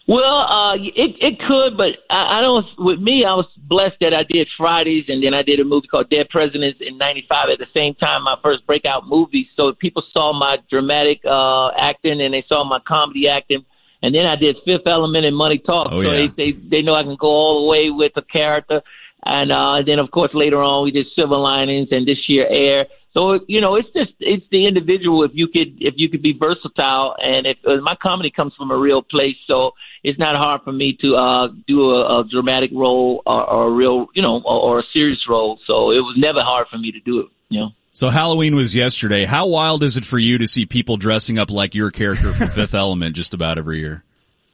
Well, 0.10 0.42
uh, 0.42 0.74
it 0.74 1.22
it 1.22 1.38
could, 1.38 1.78
but 1.78 2.02
I, 2.10 2.40
I 2.40 2.42
don't. 2.42 2.66
With 2.80 3.00
me, 3.00 3.26
I 3.26 3.36
was 3.36 3.46
blessed 3.56 3.98
that 4.02 4.12
I 4.12 4.24
did 4.24 4.48
Fridays, 4.58 5.06
and 5.08 5.24
then 5.24 5.36
I 5.36 5.44
did 5.44 5.60
a 5.60 5.64
movie 5.64 5.86
called 5.86 6.10
Dead 6.10 6.28
Presidents 6.30 6.80
in 6.82 6.98
'95 6.98 7.50
at 7.54 7.60
the 7.60 7.68
same 7.76 7.94
time, 7.94 8.24
my 8.24 8.36
first 8.42 8.66
breakout 8.66 9.08
movie. 9.08 9.48
So 9.56 9.72
people 9.74 10.02
saw 10.12 10.34
my 10.34 10.58
dramatic 10.68 11.22
uh, 11.30 11.70
acting, 11.78 12.22
and 12.22 12.34
they 12.34 12.44
saw 12.50 12.64
my 12.64 12.80
comedy 12.88 13.28
acting, 13.28 13.64
and 14.02 14.16
then 14.16 14.26
I 14.26 14.36
did 14.36 14.56
Fifth 14.66 14.88
Element 14.88 15.28
and 15.28 15.38
Money 15.38 15.60
Talk. 15.60 15.90
Oh, 15.92 16.02
so 16.02 16.12
yeah. 16.12 16.26
they, 16.36 16.52
they 16.54 16.58
they 16.58 16.82
know 16.82 16.96
I 16.96 17.04
can 17.04 17.16
go 17.16 17.28
all 17.28 17.62
the 17.62 17.70
way 17.70 17.92
with 17.92 18.14
the 18.16 18.24
character, 18.24 18.82
and 19.24 19.52
uh, 19.52 19.84
then 19.86 20.00
of 20.00 20.10
course 20.10 20.32
later 20.34 20.60
on 20.60 20.86
we 20.86 20.90
did 20.90 21.06
Silver 21.16 21.38
Linings, 21.38 21.90
and 21.92 22.08
this 22.08 22.28
year 22.28 22.48
Air. 22.50 22.88
So 23.14 23.40
you 23.48 23.60
know, 23.60 23.76
it's 23.76 23.90
just 23.90 24.12
it's 24.20 24.46
the 24.52 24.68
individual. 24.68 25.24
If 25.24 25.32
you 25.34 25.48
could 25.48 25.82
if 25.82 25.96
you 25.98 26.10
could 26.10 26.22
be 26.22 26.34
versatile, 26.34 27.16
and 27.18 27.48
if 27.48 27.58
uh, 27.66 27.82
my 27.82 27.96
comedy 27.96 28.30
comes 28.30 28.54
from 28.56 28.70
a 28.72 28.78
real 28.78 29.02
place, 29.02 29.36
so 29.48 29.72
it's 30.04 30.20
not 30.20 30.36
hard 30.36 30.62
for 30.64 30.72
me 30.72 30.98
to 31.02 31.16
uh, 31.16 31.48
do 31.68 31.92
a, 31.92 32.20
a 32.20 32.24
dramatic 32.30 32.72
role 32.74 33.24
or, 33.26 33.50
or 33.50 33.68
a 33.68 33.72
real 33.72 34.08
you 34.14 34.22
know 34.22 34.42
or, 34.46 34.60
or 34.62 34.80
a 34.80 34.84
serious 34.94 35.20
role. 35.28 35.60
So 35.66 35.92
it 35.92 36.02
was 36.02 36.16
never 36.18 36.42
hard 36.42 36.68
for 36.70 36.78
me 36.78 36.92
to 36.92 37.00
do 37.00 37.22
it. 37.22 37.28
You 37.50 37.60
know. 37.62 37.70
So 37.92 38.10
Halloween 38.10 38.56
was 38.56 38.76
yesterday. 38.76 39.26
How 39.26 39.48
wild 39.48 39.82
is 39.82 39.98
it 39.98 40.06
for 40.06 40.20
you 40.20 40.38
to 40.38 40.48
see 40.48 40.68
people 40.68 40.98
dressing 40.98 41.40
up 41.40 41.50
like 41.50 41.74
your 41.74 41.90
character 41.90 42.32
from 42.32 42.48
Fifth 42.50 42.76
Element 42.76 43.16
just 43.16 43.34
about 43.34 43.58
every 43.58 43.80
year? 43.80 44.04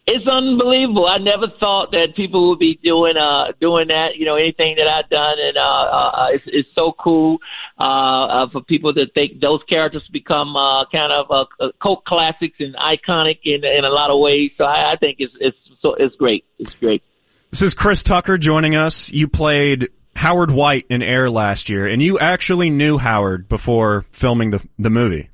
It's 0.08 0.28
unbelievable. 0.28 1.08
I 1.08 1.18
never 1.18 1.48
thought 1.60 1.90
that 1.92 2.16
people 2.16 2.50
would 2.50 2.60
be 2.60 2.80
doing 2.84 3.18
uh 3.18 3.54
doing 3.60 3.88
that. 3.88 4.18
You 4.18 4.26
know, 4.26 4.36
anything 4.36 4.76
that 4.78 4.88
I've 4.88 5.10
done, 5.10 5.38
and 5.40 5.58
uh, 5.58 5.62
uh 5.62 6.28
it's, 6.32 6.44
it's 6.46 6.70
so 6.76 6.94
cool 7.00 7.40
uh, 7.80 8.26
uh 8.26 8.50
for 8.52 8.62
people 8.62 8.94
to 8.94 9.08
think 9.16 9.42
those 9.42 9.62
characters 9.68 10.04
become 10.14 10.56
uh 10.56 10.86
kind 10.92 11.12
of 11.12 11.32
uh, 11.32 11.46
uh, 11.60 11.72
cult 11.82 12.06
classics 12.06 12.56
and 12.60 12.76
iconic 12.76 13.40
in 13.46 13.66
in 13.66 13.84
a 13.84 13.90
lot 13.90 14.12
of 14.12 14.20
ways. 14.20 14.52
So 14.60 14.64
I, 14.64 14.94
I 14.94 14.96
think 14.98 15.18
it's 15.20 15.34
it's 15.40 15.58
so 15.82 15.96
it's 15.96 16.16
great. 16.18 16.46
It's 16.60 16.76
great. 16.76 17.02
This 17.50 17.64
is 17.64 17.74
Chris 17.74 18.04
Tucker 18.04 18.38
joining 18.38 18.76
us. 18.76 19.12
You 19.12 19.28
played 19.28 19.90
Howard 20.16 20.52
White 20.52 20.86
in 20.88 21.02
Air 21.02 21.32
last 21.32 21.68
year, 21.68 21.88
and 21.88 22.00
you 22.00 22.20
actually 22.20 22.70
knew 22.70 23.00
Howard 23.00 23.50
before 23.50 24.06
filming 24.12 24.52
the 24.52 24.64
the 24.78 24.92
movie. 24.92 25.30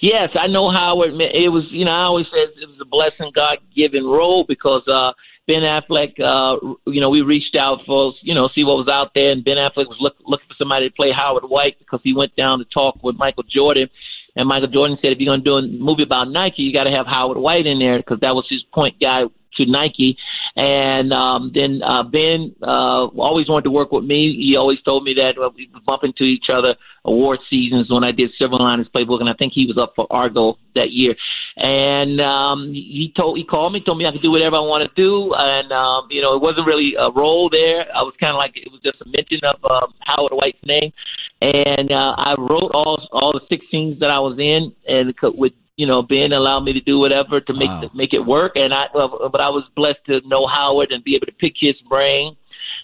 Yes, 0.00 0.30
I 0.38 0.46
know 0.46 0.70
Howard. 0.70 1.14
man, 1.14 1.30
It 1.32 1.48
was, 1.48 1.64
you 1.70 1.84
know, 1.84 1.90
I 1.90 2.02
always 2.02 2.26
said 2.30 2.54
it 2.60 2.68
was 2.68 2.78
a 2.80 2.84
blessing, 2.84 3.32
God 3.34 3.58
given 3.74 4.04
role 4.04 4.44
because 4.46 4.86
uh, 4.86 5.12
Ben 5.46 5.62
Affleck, 5.62 6.20
uh, 6.20 6.74
you 6.86 7.00
know, 7.00 7.10
we 7.10 7.22
reached 7.22 7.56
out 7.56 7.80
for, 7.86 8.12
you 8.22 8.34
know, 8.34 8.48
see 8.54 8.64
what 8.64 8.76
was 8.76 8.88
out 8.88 9.12
there, 9.14 9.32
and 9.32 9.44
Ben 9.44 9.56
Affleck 9.56 9.88
was 9.88 9.96
look, 10.00 10.14
looking 10.26 10.46
for 10.46 10.54
somebody 10.58 10.88
to 10.88 10.94
play 10.94 11.10
Howard 11.10 11.44
White 11.44 11.78
because 11.78 12.00
he 12.04 12.14
went 12.14 12.36
down 12.36 12.58
to 12.58 12.64
talk 12.66 13.02
with 13.02 13.16
Michael 13.16 13.44
Jordan, 13.44 13.88
and 14.36 14.46
Michael 14.46 14.68
Jordan 14.68 14.98
said 15.00 15.12
if 15.12 15.18
you're 15.18 15.34
going 15.34 15.42
to 15.42 15.44
do 15.44 15.56
a 15.56 15.62
movie 15.62 16.02
about 16.02 16.30
Nike, 16.30 16.62
you 16.62 16.72
got 16.72 16.84
to 16.84 16.90
have 16.90 17.06
Howard 17.06 17.38
White 17.38 17.66
in 17.66 17.78
there 17.78 17.98
because 17.98 18.20
that 18.20 18.34
was 18.34 18.46
his 18.48 18.62
point 18.72 19.00
guy 19.00 19.24
to 19.56 19.66
Nike. 19.66 20.16
And 20.56 21.12
um, 21.12 21.52
then 21.54 21.82
uh, 21.82 22.02
Ben 22.02 22.54
uh, 22.62 23.06
always 23.06 23.48
wanted 23.48 23.64
to 23.64 23.70
work 23.70 23.92
with 23.92 24.04
me. 24.04 24.34
He 24.36 24.56
always 24.56 24.80
told 24.82 25.04
me 25.04 25.14
that 25.14 25.34
we 25.56 25.70
bump 25.86 26.04
into 26.04 26.24
each 26.24 26.46
other 26.52 26.76
award 27.04 27.40
seasons 27.48 27.90
when 27.90 28.04
I 28.04 28.12
did 28.12 28.30
Silver 28.38 28.56
Linings 28.56 28.88
Playbook, 28.94 29.20
and 29.20 29.28
I 29.28 29.34
think 29.34 29.52
he 29.54 29.66
was 29.66 29.78
up 29.78 29.92
for 29.96 30.06
Argo 30.10 30.58
that 30.74 30.90
year. 30.90 31.14
And 31.56 32.20
um, 32.20 32.72
he 32.72 33.12
told 33.16 33.38
he 33.38 33.44
called 33.44 33.72
me, 33.72 33.82
told 33.84 33.98
me 33.98 34.06
I 34.06 34.12
could 34.12 34.22
do 34.22 34.30
whatever 34.30 34.56
I 34.56 34.60
want 34.60 34.88
to 34.88 34.94
do, 34.94 35.32
and 35.34 35.72
um, 35.72 36.08
you 36.10 36.22
know 36.22 36.34
it 36.34 36.42
wasn't 36.42 36.66
really 36.66 36.94
a 36.98 37.10
role 37.10 37.48
there. 37.50 37.86
I 37.94 38.02
was 38.02 38.14
kind 38.20 38.32
of 38.32 38.36
like 38.36 38.56
it 38.56 38.70
was 38.70 38.80
just 38.82 39.00
a 39.00 39.06
mention 39.06 39.40
of 39.44 39.64
um, 39.70 39.94
Howard 40.00 40.32
White's 40.32 40.64
name, 40.64 40.92
and 41.40 41.90
uh, 41.90 42.14
I 42.16 42.34
wrote 42.38 42.70
all 42.72 43.08
all 43.12 43.32
the 43.32 43.46
six 43.48 43.64
scenes 43.70 44.00
that 44.00 44.10
I 44.10 44.20
was 44.20 44.38
in, 44.38 44.72
and 44.86 45.14
with 45.34 45.52
you 45.78 45.86
know 45.86 46.02
Ben 46.02 46.32
allowed 46.32 46.60
me 46.60 46.74
to 46.74 46.80
do 46.80 46.98
whatever 46.98 47.40
to 47.40 47.52
make 47.54 47.68
Wow. 47.68 47.90
make 47.94 48.12
it 48.12 48.20
work. 48.26 48.52
And 48.56 48.74
I 48.74 48.88
but 48.92 49.40
I 49.40 49.48
was 49.48 49.64
blessed 49.74 50.04
to 50.06 50.20
know 50.26 50.46
Howard 50.46 50.90
and 50.90 51.02
be 51.02 51.16
able 51.16 51.26
to 51.26 51.32
pick 51.32 51.54
his 51.58 51.76
brain 51.88 52.36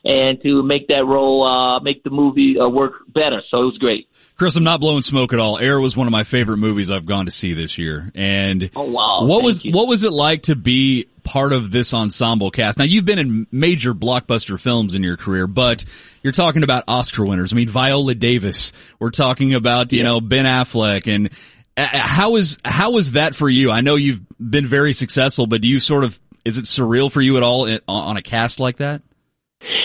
and 0.04 0.40
to 0.42 0.62
make 0.62 0.88
that 0.88 1.04
role, 1.06 1.42
uh, 1.44 1.80
make 1.80 2.04
the 2.04 2.10
movie 2.10 2.58
uh, 2.58 2.68
work 2.68 2.92
better. 3.08 3.42
So 3.50 3.62
it 3.62 3.64
was 3.64 3.78
great. 3.78 4.08
Chris, 4.36 4.56
I'm 4.56 4.64
not 4.64 4.80
blowing 4.80 5.02
smoke 5.02 5.32
at 5.32 5.38
all. 5.38 5.58
Air 5.58 5.80
was 5.80 5.96
one 5.96 6.08
of 6.08 6.10
my 6.10 6.24
favorite 6.24 6.56
movies 6.56 6.90
I've 6.90 7.06
gone 7.06 7.26
to 7.26 7.30
see 7.30 7.52
this 7.52 7.78
year. 7.78 8.10
And 8.14 8.68
oh, 8.74 8.82
wow. 8.82 9.24
what 9.24 9.36
Thank 9.36 9.44
was 9.44 9.64
you. 9.64 9.72
what 9.72 9.86
was 9.88 10.02
it 10.04 10.12
like 10.12 10.42
to 10.42 10.56
be 10.56 11.06
part 11.22 11.52
of 11.52 11.70
this 11.70 11.94
ensemble 11.94 12.50
cast? 12.50 12.76
Now 12.76 12.84
you've 12.84 13.04
been 13.04 13.20
in 13.20 13.46
major 13.52 13.94
blockbuster 13.94 14.60
films 14.60 14.94
in 14.94 15.02
your 15.04 15.16
career, 15.16 15.46
but 15.46 15.84
you're 16.22 16.32
talking 16.32 16.64
about 16.64 16.84
Oscar 16.88 17.24
winners. 17.24 17.52
I 17.52 17.56
mean 17.56 17.68
Viola 17.68 18.14
Davis. 18.14 18.72
We're 18.98 19.10
talking 19.10 19.54
about, 19.54 19.92
you 19.92 19.98
yeah. 19.98 20.04
know, 20.04 20.20
Ben 20.20 20.44
Affleck 20.46 21.06
and 21.06 21.30
how 21.76 22.36
is 22.36 22.58
how 22.64 22.98
is 22.98 23.12
that 23.12 23.34
for 23.34 23.48
you? 23.48 23.70
I 23.70 23.80
know 23.80 23.96
you've 23.96 24.20
been 24.38 24.66
very 24.66 24.92
successful, 24.92 25.46
but 25.46 25.60
do 25.60 25.68
you 25.68 25.80
sort 25.80 26.04
of 26.04 26.20
is 26.44 26.58
it 26.58 26.64
surreal 26.64 27.10
for 27.10 27.22
you 27.22 27.36
at 27.36 27.42
all 27.42 27.68
on 27.88 28.16
a 28.16 28.22
cast 28.22 28.60
like 28.60 28.76
that? 28.76 29.02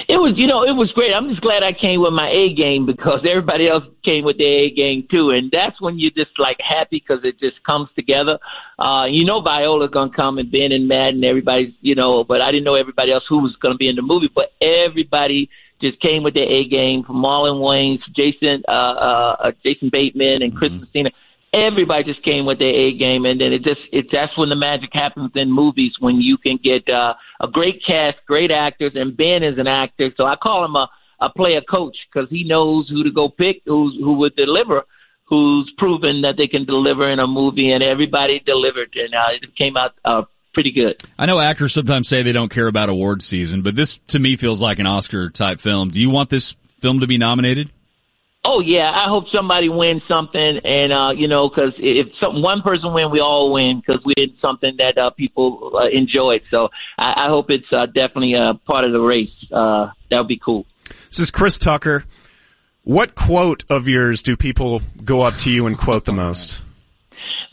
It 0.10 0.18
was, 0.18 0.34
you 0.38 0.48
know, 0.48 0.64
it 0.64 0.74
was 0.74 0.92
great. 0.92 1.14
I'm 1.14 1.30
just 1.30 1.42
glad 1.42 1.62
I 1.62 1.72
came 1.72 2.02
with 2.02 2.14
my 2.14 2.30
A 2.30 2.54
game 2.54 2.86
because 2.86 3.22
everybody 3.30 3.70
else 3.70 3.84
came 4.04 4.26
with 4.26 4.38
their 4.38 4.66
A 4.66 4.72
game 4.72 5.08
too, 5.10 5.30
and 5.30 5.52
that's 5.52 5.80
when 5.80 6.00
you're 6.00 6.12
just 6.12 6.38
like 6.38 6.58
happy 6.60 6.98
because 7.00 7.24
it 7.24 7.40
just 7.40 7.64
comes 7.64 7.90
together. 7.96 8.40
Uh, 8.78 9.06
you 9.06 9.24
know, 9.24 9.42
Viola's 9.42 9.92
gonna 9.92 10.12
come 10.12 10.38
and 10.38 10.52
Ben 10.52 10.72
and 10.72 10.88
Matt 10.88 11.14
and 11.14 11.24
everybody's, 11.24 11.74
you 11.82 11.96
know, 11.96 12.24
but 12.24 12.42
I 12.42 12.52
didn't 12.52 12.66
know 12.66 12.76
everybody 12.76 13.12
else 13.12 13.24
who 13.30 13.40
was 13.40 13.56
gonna 13.62 13.78
be 13.78 13.88
in 13.88 13.96
the 13.96 14.02
movie, 14.02 14.30
but 14.34 14.52
everybody 14.60 15.50
just 15.80 16.00
came 16.02 16.24
with 16.24 16.34
their 16.34 16.50
A 16.50 16.68
game 16.68 17.04
from 17.04 17.18
Marlon 17.18 17.62
Wayans, 17.62 18.02
Jason, 18.14 18.64
uh, 18.68 18.72
uh, 18.72 19.52
Jason 19.64 19.90
Bateman, 19.90 20.42
and 20.42 20.56
Chris 20.56 20.72
mm-hmm. 20.72 20.82
Messina 20.82 21.12
everybody 21.54 22.04
just 22.04 22.24
came 22.24 22.46
with 22.46 22.60
their 22.60 22.74
A 22.74 22.98
game, 22.98 23.26
and 23.26 23.40
then 23.40 23.54
it 23.54 23.64
just 23.64 23.82
it 23.92 24.08
that's 24.12 24.38
when 24.38 24.50
the 24.50 24.56
magic 24.56 24.90
happens 24.94 25.32
in 25.36 25.52
movies 25.52 25.94
when 26.00 26.22
you 26.22 26.38
can 26.38 26.60
get 26.64 26.88
uh, 26.90 27.14
a 27.42 27.48
great 27.48 27.82
cast, 27.86 28.18
great 28.28 28.52
actors, 28.52 28.94
and 28.96 29.16
Ben 29.16 29.44
is 29.44 29.58
an 29.58 29.68
actor, 29.68 30.12
so 30.18 30.26
I 30.26 30.36
call 30.36 30.66
him 30.66 30.76
a 30.76 30.90
a 31.22 31.30
player 31.30 31.62
coach 31.62 31.98
because 32.12 32.30
he 32.30 32.44
knows 32.44 32.88
who 32.90 33.04
to 33.04 33.12
go 33.12 33.30
pick, 33.30 33.62
who's 33.66 33.96
who 34.00 34.14
would 34.14 34.36
deliver, 34.36 34.84
who's 35.26 35.72
proven 35.78 36.22
that 36.22 36.36
they 36.38 36.48
can 36.48 36.66
deliver 36.66 37.10
in 37.12 37.20
a 37.20 37.28
movie, 37.28 37.72
and 37.72 37.84
everybody 37.84 38.42
delivered, 38.46 38.96
and 38.96 39.14
uh, 39.14 39.28
it 39.42 39.56
came 39.56 39.78
out. 39.78 39.94
Uh, 40.04 40.24
Pretty 40.52 40.72
good. 40.72 41.00
I 41.18 41.28
know 41.28 41.40
actors 41.40 41.76
sometimes 41.76 42.10
say 42.10 42.24
they 42.24 42.32
don't 42.32 42.50
care 42.50 42.68
about 42.68 42.90
award 42.90 43.22
season, 43.22 43.62
but 43.62 43.76
this 43.76 43.98
to 44.08 44.18
me 44.18 44.36
feels 44.36 44.64
like 44.64 44.80
an 44.80 44.88
Oscar 44.88 45.30
type 45.30 45.60
film. 45.60 45.92
Do 45.92 46.02
you 46.02 46.10
want 46.10 46.32
this 46.32 46.58
film 46.80 47.02
to 47.02 47.08
be 47.08 47.20
nominated? 47.20 47.70
Oh 48.46 48.62
yeah, 48.62 48.90
I 48.90 49.10
hope 49.10 49.26
somebody 49.34 49.68
wins 49.68 50.02
something, 50.08 50.60
and 50.64 50.94
uh, 50.94 51.12
you 51.12 51.28
know, 51.28 51.50
because 51.50 51.74
if 51.78 52.08
some 52.22 52.42
one 52.42 52.62
person 52.62 52.94
win, 52.94 53.12
we 53.12 53.20
all 53.20 53.52
win 53.52 53.82
because 53.86 54.02
we 54.06 54.14
did 54.16 54.32
something 54.42 54.76
that 54.78 54.98
uh, 54.98 55.10
people 55.10 55.72
uh, 55.76 55.90
enjoyed. 55.90 56.42
So 56.50 56.70
I, 56.98 57.26
I 57.26 57.28
hope 57.28 57.50
it's 57.50 57.72
uh, 57.72 57.86
definitely 57.88 58.36
a 58.36 58.54
part 58.66 58.86
of 58.86 58.94
the 58.94 59.02
race. 59.02 59.30
Uh, 59.52 59.90
that 60.10 60.20
would 60.20 60.30
be 60.30 60.40
cool. 60.44 60.66
This 61.10 61.20
is 61.20 61.32
Chris 61.32 61.60
Tucker. 61.60 62.06
What 62.84 63.14
quote 63.14 63.66
of 63.70 63.90
yours 63.90 64.24
do 64.24 64.38
people 64.38 64.82
go 65.04 65.22
up 65.22 65.36
to 65.40 65.52
you 65.52 65.68
and 65.68 65.78
quote 65.78 66.06
the 66.06 66.14
most? 66.14 66.62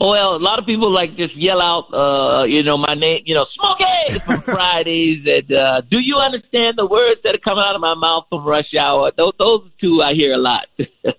Well, 0.08 0.36
a 0.36 0.38
lot 0.38 0.60
of 0.60 0.66
people 0.66 0.92
like 0.92 1.16
just 1.16 1.36
yell 1.36 1.60
out, 1.60 1.92
uh, 1.92 2.44
you 2.44 2.62
know, 2.62 2.78
my 2.78 2.94
name, 2.94 3.22
you 3.24 3.34
know, 3.34 3.44
Smokey 3.54 4.18
from 4.24 4.40
Fridays, 4.40 5.26
and 5.26 5.52
uh, 5.52 5.80
do 5.80 5.98
you 5.98 6.16
understand 6.16 6.78
the 6.78 6.86
words 6.86 7.20
that 7.24 7.34
are 7.34 7.38
coming 7.38 7.64
out 7.66 7.74
of 7.74 7.80
my 7.80 7.94
mouth 7.94 8.26
from 8.28 8.44
Rush 8.44 8.72
Hour? 8.78 9.10
Those, 9.16 9.32
those 9.38 9.68
two 9.80 10.02
I 10.02 10.14
hear 10.14 10.32
a 10.32 10.38
lot. 10.38 10.66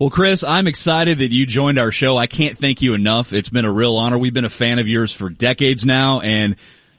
Well, 0.00 0.10
Chris, 0.10 0.42
I'm 0.42 0.66
excited 0.66 1.18
that 1.18 1.30
you 1.30 1.46
joined 1.46 1.78
our 1.78 1.92
show. 1.92 2.16
I 2.16 2.26
can't 2.26 2.58
thank 2.58 2.82
you 2.82 2.94
enough. 2.94 3.32
It's 3.32 3.48
been 3.48 3.64
a 3.64 3.70
real 3.70 3.96
honor. 3.96 4.18
We've 4.18 4.34
been 4.34 4.44
a 4.44 4.50
fan 4.50 4.80
of 4.80 4.88
yours 4.88 5.12
for 5.12 5.30
decades 5.30 5.84
now, 5.84 6.20
and 6.20 6.56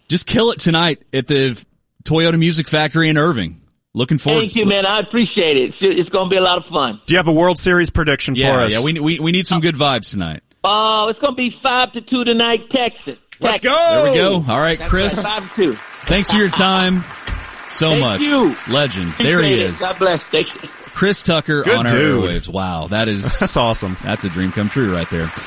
just 0.07 0.25
kill 0.25 0.51
it 0.51 0.61
tonight 0.61 1.03
at 1.11 1.27
the 1.27 1.61
Toyota 2.05 2.39
Music 2.39 2.69
Factory 2.69 3.09
in 3.09 3.17
Irving. 3.17 3.59
Looking 3.93 4.17
forward. 4.17 4.41
Thank 4.41 4.55
you, 4.55 4.65
man. 4.65 4.85
I 4.85 5.01
appreciate 5.01 5.57
it. 5.57 5.73
It's, 5.81 6.09
going 6.09 6.29
to 6.29 6.29
be 6.29 6.37
a 6.37 6.41
lot 6.41 6.57
of 6.57 6.65
fun. 6.71 7.01
Do 7.05 7.13
you 7.13 7.17
have 7.17 7.27
a 7.27 7.33
World 7.33 7.57
Series 7.57 7.89
prediction 7.89 8.35
yeah, 8.35 8.53
for 8.53 8.61
us? 8.61 8.73
Yeah, 8.73 8.83
we, 8.83 8.99
we, 8.99 9.19
we 9.19 9.31
need 9.31 9.47
some 9.47 9.61
good 9.61 9.75
vibes 9.75 10.11
tonight. 10.11 10.43
Oh, 10.67 11.07
it's 11.09 11.19
going 11.19 11.33
to 11.33 11.37
be 11.37 11.55
five 11.61 11.93
to 11.93 12.01
two 12.01 12.23
tonight, 12.23 12.61
Texas. 12.71 13.17
Let's 13.39 13.59
Texas. 13.59 13.71
go. 13.71 14.03
There 14.03 14.11
we 14.11 14.17
go. 14.17 14.51
All 14.51 14.59
right, 14.59 14.79
That's 14.79 14.89
Chris. 14.89 15.15
Right, 15.23 15.25
five 15.41 15.49
to 15.49 15.55
two. 15.55 15.73
Thanks 16.05 16.31
for 16.31 16.37
your 16.37 16.49
time. 16.49 17.03
So 17.69 17.89
Thank 17.89 17.99
much. 18.01 18.21
You. 18.21 18.55
Legend. 18.69 19.09
Appreciate 19.09 19.31
there 19.31 19.43
he 19.43 19.53
it. 19.53 19.59
is. 19.59 19.79
God 19.79 19.99
bless. 19.99 20.21
Thank 20.23 20.53
you. 20.63 20.69
Chris 20.93 21.23
Tucker 21.23 21.63
Good 21.63 21.75
on 21.75 21.85
dude. 21.85 21.93
our 21.93 22.27
airwaves. 22.29 22.47
Wow, 22.47 22.87
that 22.87 23.09
is 23.09 23.39
That's 23.39 23.57
awesome. 23.57 23.97
That's 24.03 24.23
a 24.23 24.29
dream 24.29 24.51
come 24.51 24.69
true 24.69 24.93
right 24.93 25.09
there. 25.09 25.29